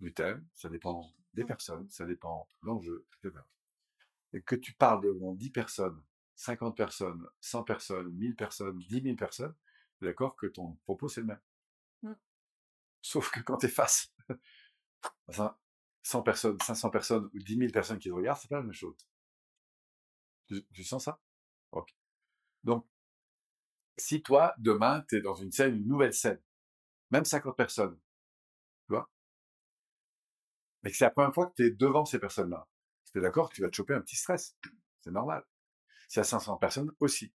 du 0.00 0.12
thème, 0.12 0.46
ça 0.54 0.68
dépend 0.68 1.12
des 1.34 1.44
personnes, 1.44 1.88
ça 1.90 2.04
dépend 2.04 2.48
de 2.62 2.66
l'enjeu, 2.66 3.06
etc. 3.22 3.44
Et 4.32 4.42
que 4.42 4.56
tu 4.56 4.72
parles 4.74 5.02
devant 5.02 5.34
10 5.34 5.50
personnes, 5.50 6.02
50 6.40 6.74
personnes, 6.74 7.26
100 7.42 7.64
personnes, 7.64 8.10
1000 8.12 8.34
personnes, 8.34 8.78
10 8.88 9.02
000 9.02 9.16
personnes, 9.16 9.54
d'accord 10.00 10.36
que 10.36 10.46
ton 10.46 10.72
propos 10.84 11.06
c'est 11.08 11.20
le 11.20 11.26
même. 11.26 11.40
Mm. 12.02 12.14
Sauf 13.02 13.30
que 13.30 13.40
quand 13.40 13.58
tu 13.58 13.66
es 13.66 13.68
face 13.68 14.14
à 15.38 15.58
100 16.02 16.22
personnes, 16.22 16.58
500 16.62 16.90
personnes 16.90 17.30
ou 17.34 17.38
10 17.40 17.58
000 17.58 17.72
personnes 17.72 17.98
qui 17.98 18.08
te 18.08 18.14
regardent, 18.14 18.38
c'est 18.40 18.48
pas 18.48 18.56
la 18.56 18.62
même 18.62 18.72
chose. 18.72 18.96
Tu, 20.46 20.64
tu 20.74 20.84
sens 20.84 21.04
ça? 21.04 21.20
Ok. 21.72 21.94
Donc, 22.64 22.86
si 23.98 24.22
toi, 24.22 24.54
demain, 24.58 25.04
tu 25.08 25.16
es 25.16 25.20
dans 25.20 25.34
une 25.34 25.52
scène, 25.52 25.76
une 25.76 25.86
nouvelle 25.86 26.14
scène, 26.14 26.40
même 27.10 27.24
50 27.24 27.56
personnes, 27.56 27.98
tu 28.86 28.94
vois, 28.94 29.10
mais 30.82 30.90
que 30.90 30.96
c'est 30.96 31.04
la 31.04 31.10
première 31.10 31.34
fois 31.34 31.46
que 31.48 31.54
tu 31.56 31.66
es 31.66 31.70
devant 31.70 32.04
ces 32.04 32.18
personnes-là, 32.18 32.66
tu 33.12 33.18
es 33.18 33.22
d'accord 33.22 33.50
que 33.50 33.54
tu 33.56 33.62
vas 33.62 33.68
te 33.70 33.76
choper 33.76 33.94
un 33.94 34.00
petit 34.00 34.16
stress. 34.16 34.56
C'est 35.02 35.10
normal. 35.10 35.44
Si 36.08 36.20
à 36.20 36.24
500 36.24 36.56
personnes 36.56 36.92
aussi, 37.00 37.32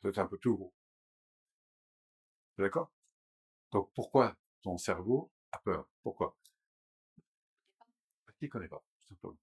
peut-être 0.00 0.18
un 0.18 0.26
peu 0.26 0.38
plus 0.38 0.52
gros. 0.52 0.74
D'accord? 2.58 2.92
Donc 3.72 3.90
pourquoi 3.94 4.36
ton 4.62 4.76
cerveau 4.76 5.30
a 5.52 5.58
peur? 5.58 5.88
Pourquoi? 6.02 6.36
Parce 8.26 8.36
qu'il 8.38 8.48
ne 8.48 8.52
connaît 8.52 8.68
pas, 8.68 8.84
tout 9.00 9.14
simplement. 9.14 9.38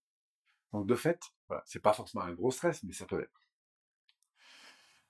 Donc 0.73 0.87
de 0.87 0.95
fait, 0.95 1.19
voilà, 1.47 1.63
c'est 1.65 1.79
pas 1.79 1.93
forcément 1.93 2.23
un 2.23 2.33
gros 2.33 2.51
stress, 2.51 2.83
mais 2.83 2.93
ça 2.93 3.05
peut 3.05 3.19
l'être. 3.19 3.41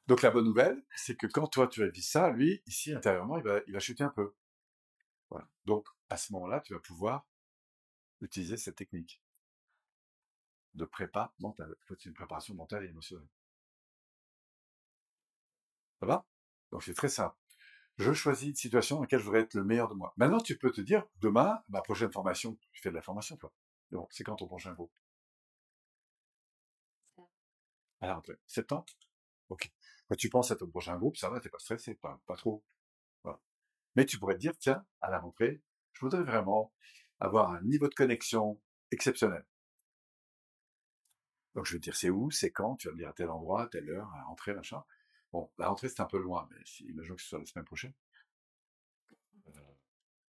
Donc 0.07 0.21
la 0.21 0.31
bonne 0.31 0.45
nouvelle, 0.45 0.81
c'est 0.95 1.17
que 1.17 1.27
quand 1.27 1.47
toi 1.47 1.67
tu 1.67 1.81
vas 1.81 1.89
vivre 1.89 2.05
ça, 2.05 2.29
lui, 2.29 2.63
ici 2.65 2.93
intérieurement, 2.93 3.37
il 3.37 3.43
va, 3.43 3.79
chuter 3.79 4.03
un 4.03 4.09
peu. 4.09 4.33
Donc 5.65 5.87
à 6.09 6.15
ce 6.15 6.31
moment-là, 6.31 6.61
tu 6.61 6.73
vas 6.73 6.79
pouvoir 6.79 7.27
utiliser 8.21 8.55
cette 8.55 8.75
technique 8.75 9.21
de 10.77 10.85
prépa 10.85 11.33
mentale. 11.39 11.75
En 11.83 11.85
fait, 11.87 11.95
c'est 11.99 12.09
une 12.09 12.15
préparation 12.15 12.53
mentale 12.55 12.85
et 12.85 12.89
émotionnelle. 12.89 13.27
Ça 15.99 16.05
va? 16.05 16.25
Donc 16.71 16.83
c'est 16.83 16.93
très 16.93 17.09
simple. 17.09 17.35
Je 17.97 18.13
choisis 18.13 18.49
une 18.49 18.55
situation 18.55 18.97
dans 18.97 19.01
laquelle 19.01 19.19
je 19.19 19.25
voudrais 19.25 19.41
être 19.41 19.55
le 19.55 19.63
meilleur 19.63 19.89
de 19.89 19.95
moi. 19.95 20.13
Maintenant, 20.17 20.39
tu 20.39 20.57
peux 20.57 20.71
te 20.71 20.81
dire, 20.81 21.03
demain, 21.17 21.63
ma 21.69 21.81
prochaine 21.81 22.11
formation, 22.11 22.57
tu 22.71 22.81
fais 22.81 22.89
de 22.89 22.95
la 22.95 23.01
formation, 23.01 23.37
toi. 23.37 23.51
Bon, 23.91 24.07
c'est 24.11 24.23
quand 24.23 24.35
ton 24.35 24.47
prochain 24.47 24.73
groupe 24.73 24.91
À 28.01 28.07
la 28.07 28.15
rentrée. 28.15 28.37
Septembre? 28.45 28.85
Ok. 29.49 29.71
Quand 30.07 30.15
tu 30.15 30.29
penses 30.29 30.51
à 30.51 30.55
ton 30.55 30.67
prochain 30.67 30.97
groupe, 30.97 31.17
ça 31.17 31.29
va, 31.29 31.39
t'es 31.39 31.49
pas 31.49 31.59
stressé, 31.59 31.95
pas, 31.95 32.21
pas 32.27 32.35
trop. 32.35 32.63
Voilà. 33.23 33.39
Mais 33.95 34.05
tu 34.05 34.19
pourrais 34.19 34.35
te 34.35 34.39
dire, 34.39 34.57
tiens, 34.59 34.85
à 35.01 35.09
la 35.09 35.19
rentrée, 35.19 35.61
je 35.93 36.01
voudrais 36.01 36.23
vraiment 36.23 36.71
avoir 37.19 37.51
un 37.51 37.61
niveau 37.63 37.87
de 37.87 37.95
connexion 37.95 38.61
exceptionnel. 38.91 39.43
Donc 41.57 41.65
je 41.65 41.73
vais 41.73 41.79
dire 41.79 41.95
c'est 41.95 42.11
où, 42.11 42.29
c'est 42.29 42.51
quand, 42.51 42.75
tu 42.75 42.87
vas 42.87 42.93
me 42.93 42.99
dire 42.99 43.09
à 43.09 43.13
tel 43.13 43.31
endroit, 43.31 43.63
à 43.63 43.67
telle 43.67 43.89
heure, 43.89 44.13
à 44.13 44.17
la 44.17 44.23
rentrée, 44.25 44.53
machin. 44.53 44.83
Bon, 45.33 45.49
la 45.57 45.67
rentrée 45.69 45.89
c'est 45.89 46.01
un 46.01 46.05
peu 46.05 46.19
loin, 46.19 46.47
mais 46.51 46.63
imaginons 46.85 47.15
que 47.15 47.21
ce 47.23 47.29
soit 47.29 47.39
la 47.39 47.47
semaine 47.47 47.65
prochaine. 47.65 47.93
Euh, 49.47 49.51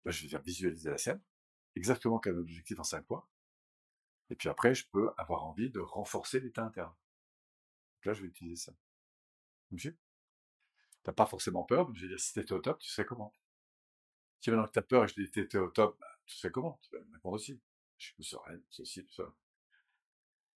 ben, 0.06 0.12
je 0.12 0.22
vais 0.22 0.28
dire 0.28 0.42
visualiser 0.44 0.92
la 0.92 1.00
scène, 1.00 1.20
exactement 1.76 2.20
comme 2.20 2.38
objectif 2.38 2.80
en 2.80 2.84
cinq 2.84 3.04
points. 3.08 3.26
Et 4.30 4.36
puis 4.36 4.50
après, 4.50 4.76
je 4.76 4.88
peux 4.88 5.10
avoir 5.18 5.46
envie 5.46 5.72
de 5.72 5.80
renforcer 5.80 6.40
l'état 6.40 6.64
interne. 6.64 6.94
Donc 7.96 8.06
là, 8.06 8.14
je 8.14 8.22
vais 8.22 8.28
utiliser 8.28 8.58
ça. 8.58 8.74
Monsieur 9.72 9.98
T'as 11.02 11.14
pas 11.14 11.26
forcément 11.26 11.64
peur, 11.64 11.90
mais 11.90 11.96
je 11.96 12.04
vais 12.04 12.10
dire 12.10 12.20
si 12.20 12.34
t'étais 12.34 12.54
au 12.54 12.60
top, 12.60 12.78
tu 12.78 12.88
serais 12.88 13.06
comment? 13.06 13.34
Si 14.42 14.52
maintenant 14.52 14.68
que 14.68 14.74
t'as 14.74 14.84
peur 14.84 15.06
et 15.06 15.08
je 15.08 15.16
dis 15.16 15.32
t'étais 15.32 15.58
au 15.58 15.72
top, 15.72 15.98
bah, 16.00 16.20
tu 16.28 16.36
serais 16.36 16.52
comment? 16.52 16.80
Tu 16.84 16.96
vas 16.96 17.04
me 17.04 17.14
répondre 17.14 17.34
aussi. 17.34 17.60
Je 17.98 18.14
suis 18.14 18.24
sereine, 18.24 18.62
ceci, 18.70 19.04
tout 19.04 19.14
ça. 19.16 19.34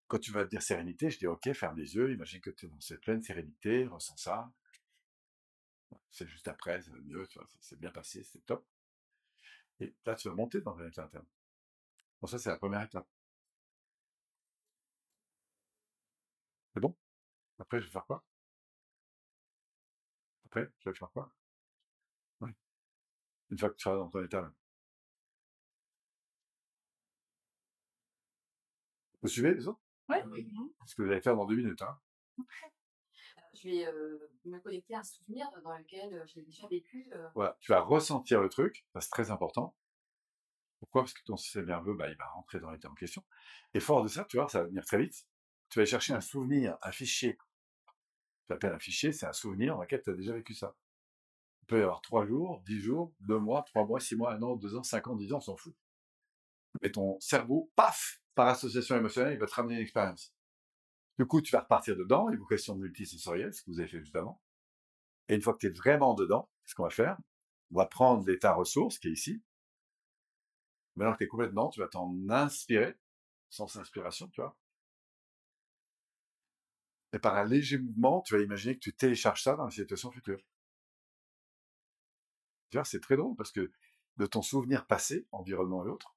Quand 0.08 0.18
tu 0.18 0.30
vas 0.32 0.44
dire 0.44 0.62
sérénité, 0.62 1.10
je 1.10 1.18
dis 1.18 1.26
ok, 1.26 1.52
ferme 1.52 1.76
les 1.78 1.94
yeux, 1.96 2.12
imagine 2.12 2.40
que 2.40 2.50
tu 2.50 2.66
es 2.66 2.68
dans 2.68 2.80
cette 2.80 3.00
pleine 3.00 3.22
sérénité, 3.22 3.86
ressens 3.86 4.16
ça. 4.16 4.52
C'est 6.10 6.26
juste 6.28 6.48
après, 6.48 6.78
va 6.80 6.98
mieux, 7.00 7.26
c'est 7.60 7.78
bien 7.78 7.90
passé, 7.90 8.22
c'est 8.22 8.44
top. 8.46 8.66
Et 9.80 9.94
là, 10.04 10.14
tu 10.14 10.28
vas 10.28 10.34
monter 10.34 10.60
dans 10.60 10.76
l'état 10.76 11.04
interne. 11.04 11.26
Bon, 12.20 12.26
ça, 12.26 12.38
c'est 12.38 12.50
la 12.50 12.56
première 12.58 12.82
étape. 12.82 13.06
C'est 16.74 16.80
bon? 16.80 16.96
Après, 17.58 17.80
je 17.80 17.86
vais 17.86 17.92
faire 17.92 18.06
quoi? 18.06 18.24
Après, 20.46 20.70
tu 20.80 20.88
vas 20.88 20.94
faire 20.94 21.10
quoi? 21.10 21.32
Oui. 22.40 22.50
Une 23.50 23.58
fois 23.58 23.70
que 23.70 23.76
tu 23.76 23.82
seras 23.82 23.96
dans 23.96 24.08
ton 24.08 24.22
état 24.24 24.40
là. 24.42 24.52
Vous 29.22 29.28
suivez 29.28 29.54
les 29.54 29.66
autres? 29.68 29.85
Ouais. 30.08 30.22
Ce 30.86 30.94
que 30.94 31.02
vous 31.02 31.10
allez 31.10 31.20
faire 31.20 31.36
dans 31.36 31.46
deux 31.46 31.56
minutes. 31.56 31.82
Hein. 31.82 31.98
Je 33.54 33.68
vais 33.68 33.86
euh, 33.86 34.18
me 34.44 34.58
connecter 34.58 34.94
à 34.94 35.00
un 35.00 35.02
souvenir 35.02 35.48
dans 35.64 35.76
lequel 35.76 36.12
euh, 36.14 36.24
j'ai 36.26 36.42
déjà 36.42 36.66
vécu. 36.68 37.08
euh, 37.14 37.28
Voilà, 37.34 37.56
tu 37.60 37.72
vas 37.72 37.80
ressentir 37.80 38.40
le 38.42 38.48
truc, 38.48 38.86
ça 38.92 39.00
c'est 39.00 39.10
très 39.10 39.30
important. 39.30 39.74
Pourquoi? 40.78 41.02
Parce 41.02 41.14
que 41.14 41.22
ton 41.24 41.36
système 41.38 41.64
nerveux, 41.64 41.94
bah, 41.94 42.10
il 42.10 42.16
va 42.18 42.26
rentrer 42.26 42.60
dans 42.60 42.70
l'état 42.70 42.90
en 42.90 42.94
question. 42.94 43.24
Et 43.72 43.80
fort 43.80 44.02
de 44.02 44.08
ça, 44.08 44.24
tu 44.26 44.36
vois, 44.36 44.48
ça 44.48 44.60
va 44.60 44.68
venir 44.68 44.84
très 44.84 44.98
vite. 44.98 45.26
Tu 45.70 45.78
vas 45.78 45.80
aller 45.82 45.90
chercher 45.90 46.12
un 46.12 46.20
souvenir, 46.20 46.76
un 46.82 46.92
fichier. 46.92 47.38
Tu 48.46 48.52
appelles 48.52 48.74
un 48.74 48.78
fichier, 48.78 49.12
c'est 49.12 49.26
un 49.26 49.32
souvenir 49.32 49.74
dans 49.74 49.82
lequel 49.82 50.02
tu 50.02 50.10
as 50.10 50.14
déjà 50.14 50.34
vécu 50.34 50.54
ça. 50.54 50.76
Il 51.62 51.66
peut 51.66 51.78
y 51.78 51.82
avoir 51.82 52.02
trois 52.02 52.26
jours, 52.26 52.62
dix 52.66 52.78
jours, 52.78 53.12
deux 53.20 53.38
mois, 53.38 53.62
trois 53.62 53.86
mois, 53.86 53.98
six 54.00 54.14
mois, 54.16 54.34
un 54.34 54.42
an, 54.42 54.54
deux 54.54 54.76
ans, 54.76 54.82
cinq 54.82 55.08
ans, 55.08 55.16
dix 55.16 55.32
ans, 55.32 55.38
on 55.38 55.40
s'en 55.40 55.56
fout. 55.56 55.74
Mais 56.82 56.90
ton 56.90 57.18
cerveau, 57.20 57.70
paf, 57.76 58.20
par 58.34 58.48
association 58.48 58.96
émotionnelle, 58.96 59.34
il 59.34 59.40
va 59.40 59.46
te 59.46 59.54
ramener 59.54 59.76
une 59.76 59.80
expérience. 59.80 60.34
Du 61.18 61.26
coup, 61.26 61.40
tu 61.40 61.52
vas 61.52 61.60
repartir 61.60 61.96
dedans, 61.96 62.28
évocation 62.30 62.76
multisensorielle, 62.76 63.54
ce 63.54 63.62
que 63.62 63.70
vous 63.70 63.80
avez 63.80 63.88
fait 63.88 64.00
juste 64.00 64.16
avant. 64.16 64.40
Et 65.28 65.34
une 65.34 65.42
fois 65.42 65.54
que 65.54 65.60
tu 65.60 65.66
es 65.66 65.70
vraiment 65.70 66.14
dedans, 66.14 66.50
ce 66.64 66.74
qu'on 66.74 66.84
va 66.84 66.90
faire, 66.90 67.16
on 67.72 67.78
va 67.78 67.86
prendre 67.86 68.26
l'état 68.26 68.52
ressource 68.52 68.98
qui 68.98 69.08
est 69.08 69.12
ici. 69.12 69.42
Maintenant 70.94 71.14
que 71.14 71.18
tu 71.18 71.24
es 71.24 71.28
complètement, 71.28 71.70
tu 71.70 71.80
vas 71.80 71.88
t'en 71.88 72.14
inspirer, 72.28 72.96
sans 73.48 73.76
inspiration, 73.76 74.28
tu 74.28 74.40
vois. 74.40 74.56
Et 77.12 77.18
par 77.18 77.36
un 77.36 77.44
léger 77.44 77.78
mouvement, 77.78 78.20
tu 78.22 78.34
vas 78.34 78.42
imaginer 78.42 78.74
que 78.74 78.80
tu 78.80 78.92
télécharges 78.92 79.42
ça 79.42 79.56
dans 79.56 79.64
la 79.64 79.70
situation 79.70 80.10
future. 80.10 80.40
Tu 82.70 82.76
vois, 82.76 82.84
c'est 82.84 83.00
très 83.00 83.16
drôle 83.16 83.36
parce 83.36 83.52
que 83.52 83.70
de 84.16 84.26
ton 84.26 84.42
souvenir 84.42 84.86
passé, 84.86 85.26
environnement 85.32 85.86
et 85.86 85.88
autres, 85.88 86.15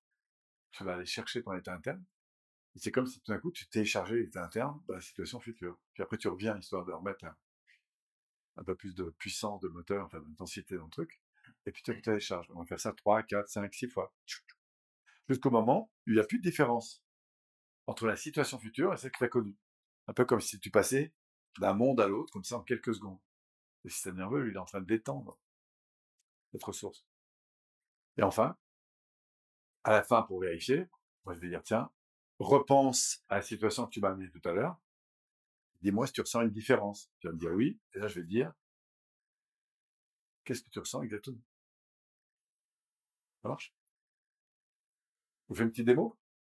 tu 0.72 0.84
vas 0.84 0.96
aller 0.96 1.06
chercher 1.06 1.44
ton 1.44 1.54
état 1.54 1.74
interne. 1.74 2.04
Et 2.76 2.80
c'est 2.80 2.92
comme 2.92 3.06
si 3.06 3.20
tout 3.22 3.32
d'un 3.32 3.40
coup, 3.40 3.52
tu 3.52 3.68
téléchargeais 3.68 4.18
l'état 4.18 4.44
interne 4.44 4.82
dans 4.88 4.96
la 4.96 5.02
situation 5.02 5.40
future. 5.40 5.78
Puis 5.94 6.04
après, 6.04 6.18
tu 6.18 6.28
reviens 6.28 6.58
histoire 6.58 6.86
de 6.86 6.92
remettre 6.92 7.26
un, 7.26 7.36
un 8.58 8.64
peu 8.64 8.76
plus 8.76 8.94
de 8.94 9.16
puissance, 9.18 9.62
de 9.62 9.70
moteur, 9.70 10.06
enfin 10.06 10.20
d'intensité 10.20 10.76
dans 10.76 10.86
le 10.86 10.92
truc. 10.92 11.20
Et 11.66 11.72
puis 11.72 11.82
tu 11.82 12.02
télécharges. 12.02 12.48
On 12.54 12.60
va 12.60 12.66
faire 12.66 12.80
ça 12.80 12.94
3, 12.94 13.24
4, 13.24 13.48
5, 13.48 13.74
6 13.74 13.88
fois. 13.88 14.14
Jusqu'au 15.28 15.52
moment 15.52 15.92
où 16.06 16.12
il 16.12 16.14
n'y 16.16 16.20
a 16.20 16.24
plus 16.24 16.40
de 16.40 16.44
différence 16.44 17.04
entre 17.88 18.06
la 18.06 18.16
situation 18.16 18.60
future 18.60 18.94
et 18.94 18.98
celle 18.98 19.12
que 19.12 19.18
tu 19.18 19.24
as 19.24 19.30
connue. 19.30 19.58
Un 20.08 20.14
peu 20.14 20.26
comme 20.26 20.42
si 20.42 20.60
tu 20.60 20.72
passais 20.72 21.14
d'un 21.60 21.74
monde 21.74 22.00
à 22.02 22.08
l'autre, 22.08 22.32
comme 22.32 22.44
ça, 22.44 22.58
en 22.58 22.64
quelques 22.64 22.96
secondes. 22.96 23.20
Le 23.84 23.90
système 23.90 24.18
nerveux, 24.18 24.42
lui, 24.42 24.52
il 24.52 24.56
est 24.56 24.60
en 24.60 24.66
train 24.66 24.82
de 24.82 24.86
détendre 24.86 25.40
cette 26.52 26.64
ressource. 26.64 27.06
Et 28.18 28.24
enfin, 28.24 28.58
à 29.84 29.92
la 29.92 30.04
fin, 30.04 30.24
pour 30.24 30.42
vérifier, 30.42 30.88
moi, 31.26 31.34
je 31.34 31.40
vais 31.40 31.50
dire, 31.50 31.64
tiens, 31.64 31.90
repense 32.40 33.24
à 33.30 33.36
la 33.36 33.42
situation 33.42 33.86
que 33.86 33.92
tu 33.92 34.00
m'as 34.02 34.10
amenée 34.12 34.30
tout 34.30 34.48
à 34.48 34.54
l'heure. 34.54 34.78
Dis-moi 35.82 36.08
si 36.08 36.14
tu 36.14 36.22
ressens 36.22 36.42
une 36.42 36.50
différence. 36.50 37.10
Tu 37.20 37.28
vas 37.28 37.34
me 37.34 37.40
dire 37.40 37.52
oui. 37.52 37.80
Et 37.94 38.00
là, 38.00 38.08
je 38.08 38.16
vais 38.16 38.22
te 38.22 38.30
dire, 38.30 38.54
qu'est-ce 40.44 40.62
que 40.64 40.70
tu 40.70 40.80
ressens 40.80 41.04
exactement? 41.04 41.42
Ça 43.42 43.50
marche? 43.50 43.74
Vous 45.48 45.56
faites 45.56 45.66
une 45.66 45.72
petite 45.72 45.86
démo? 45.86 46.18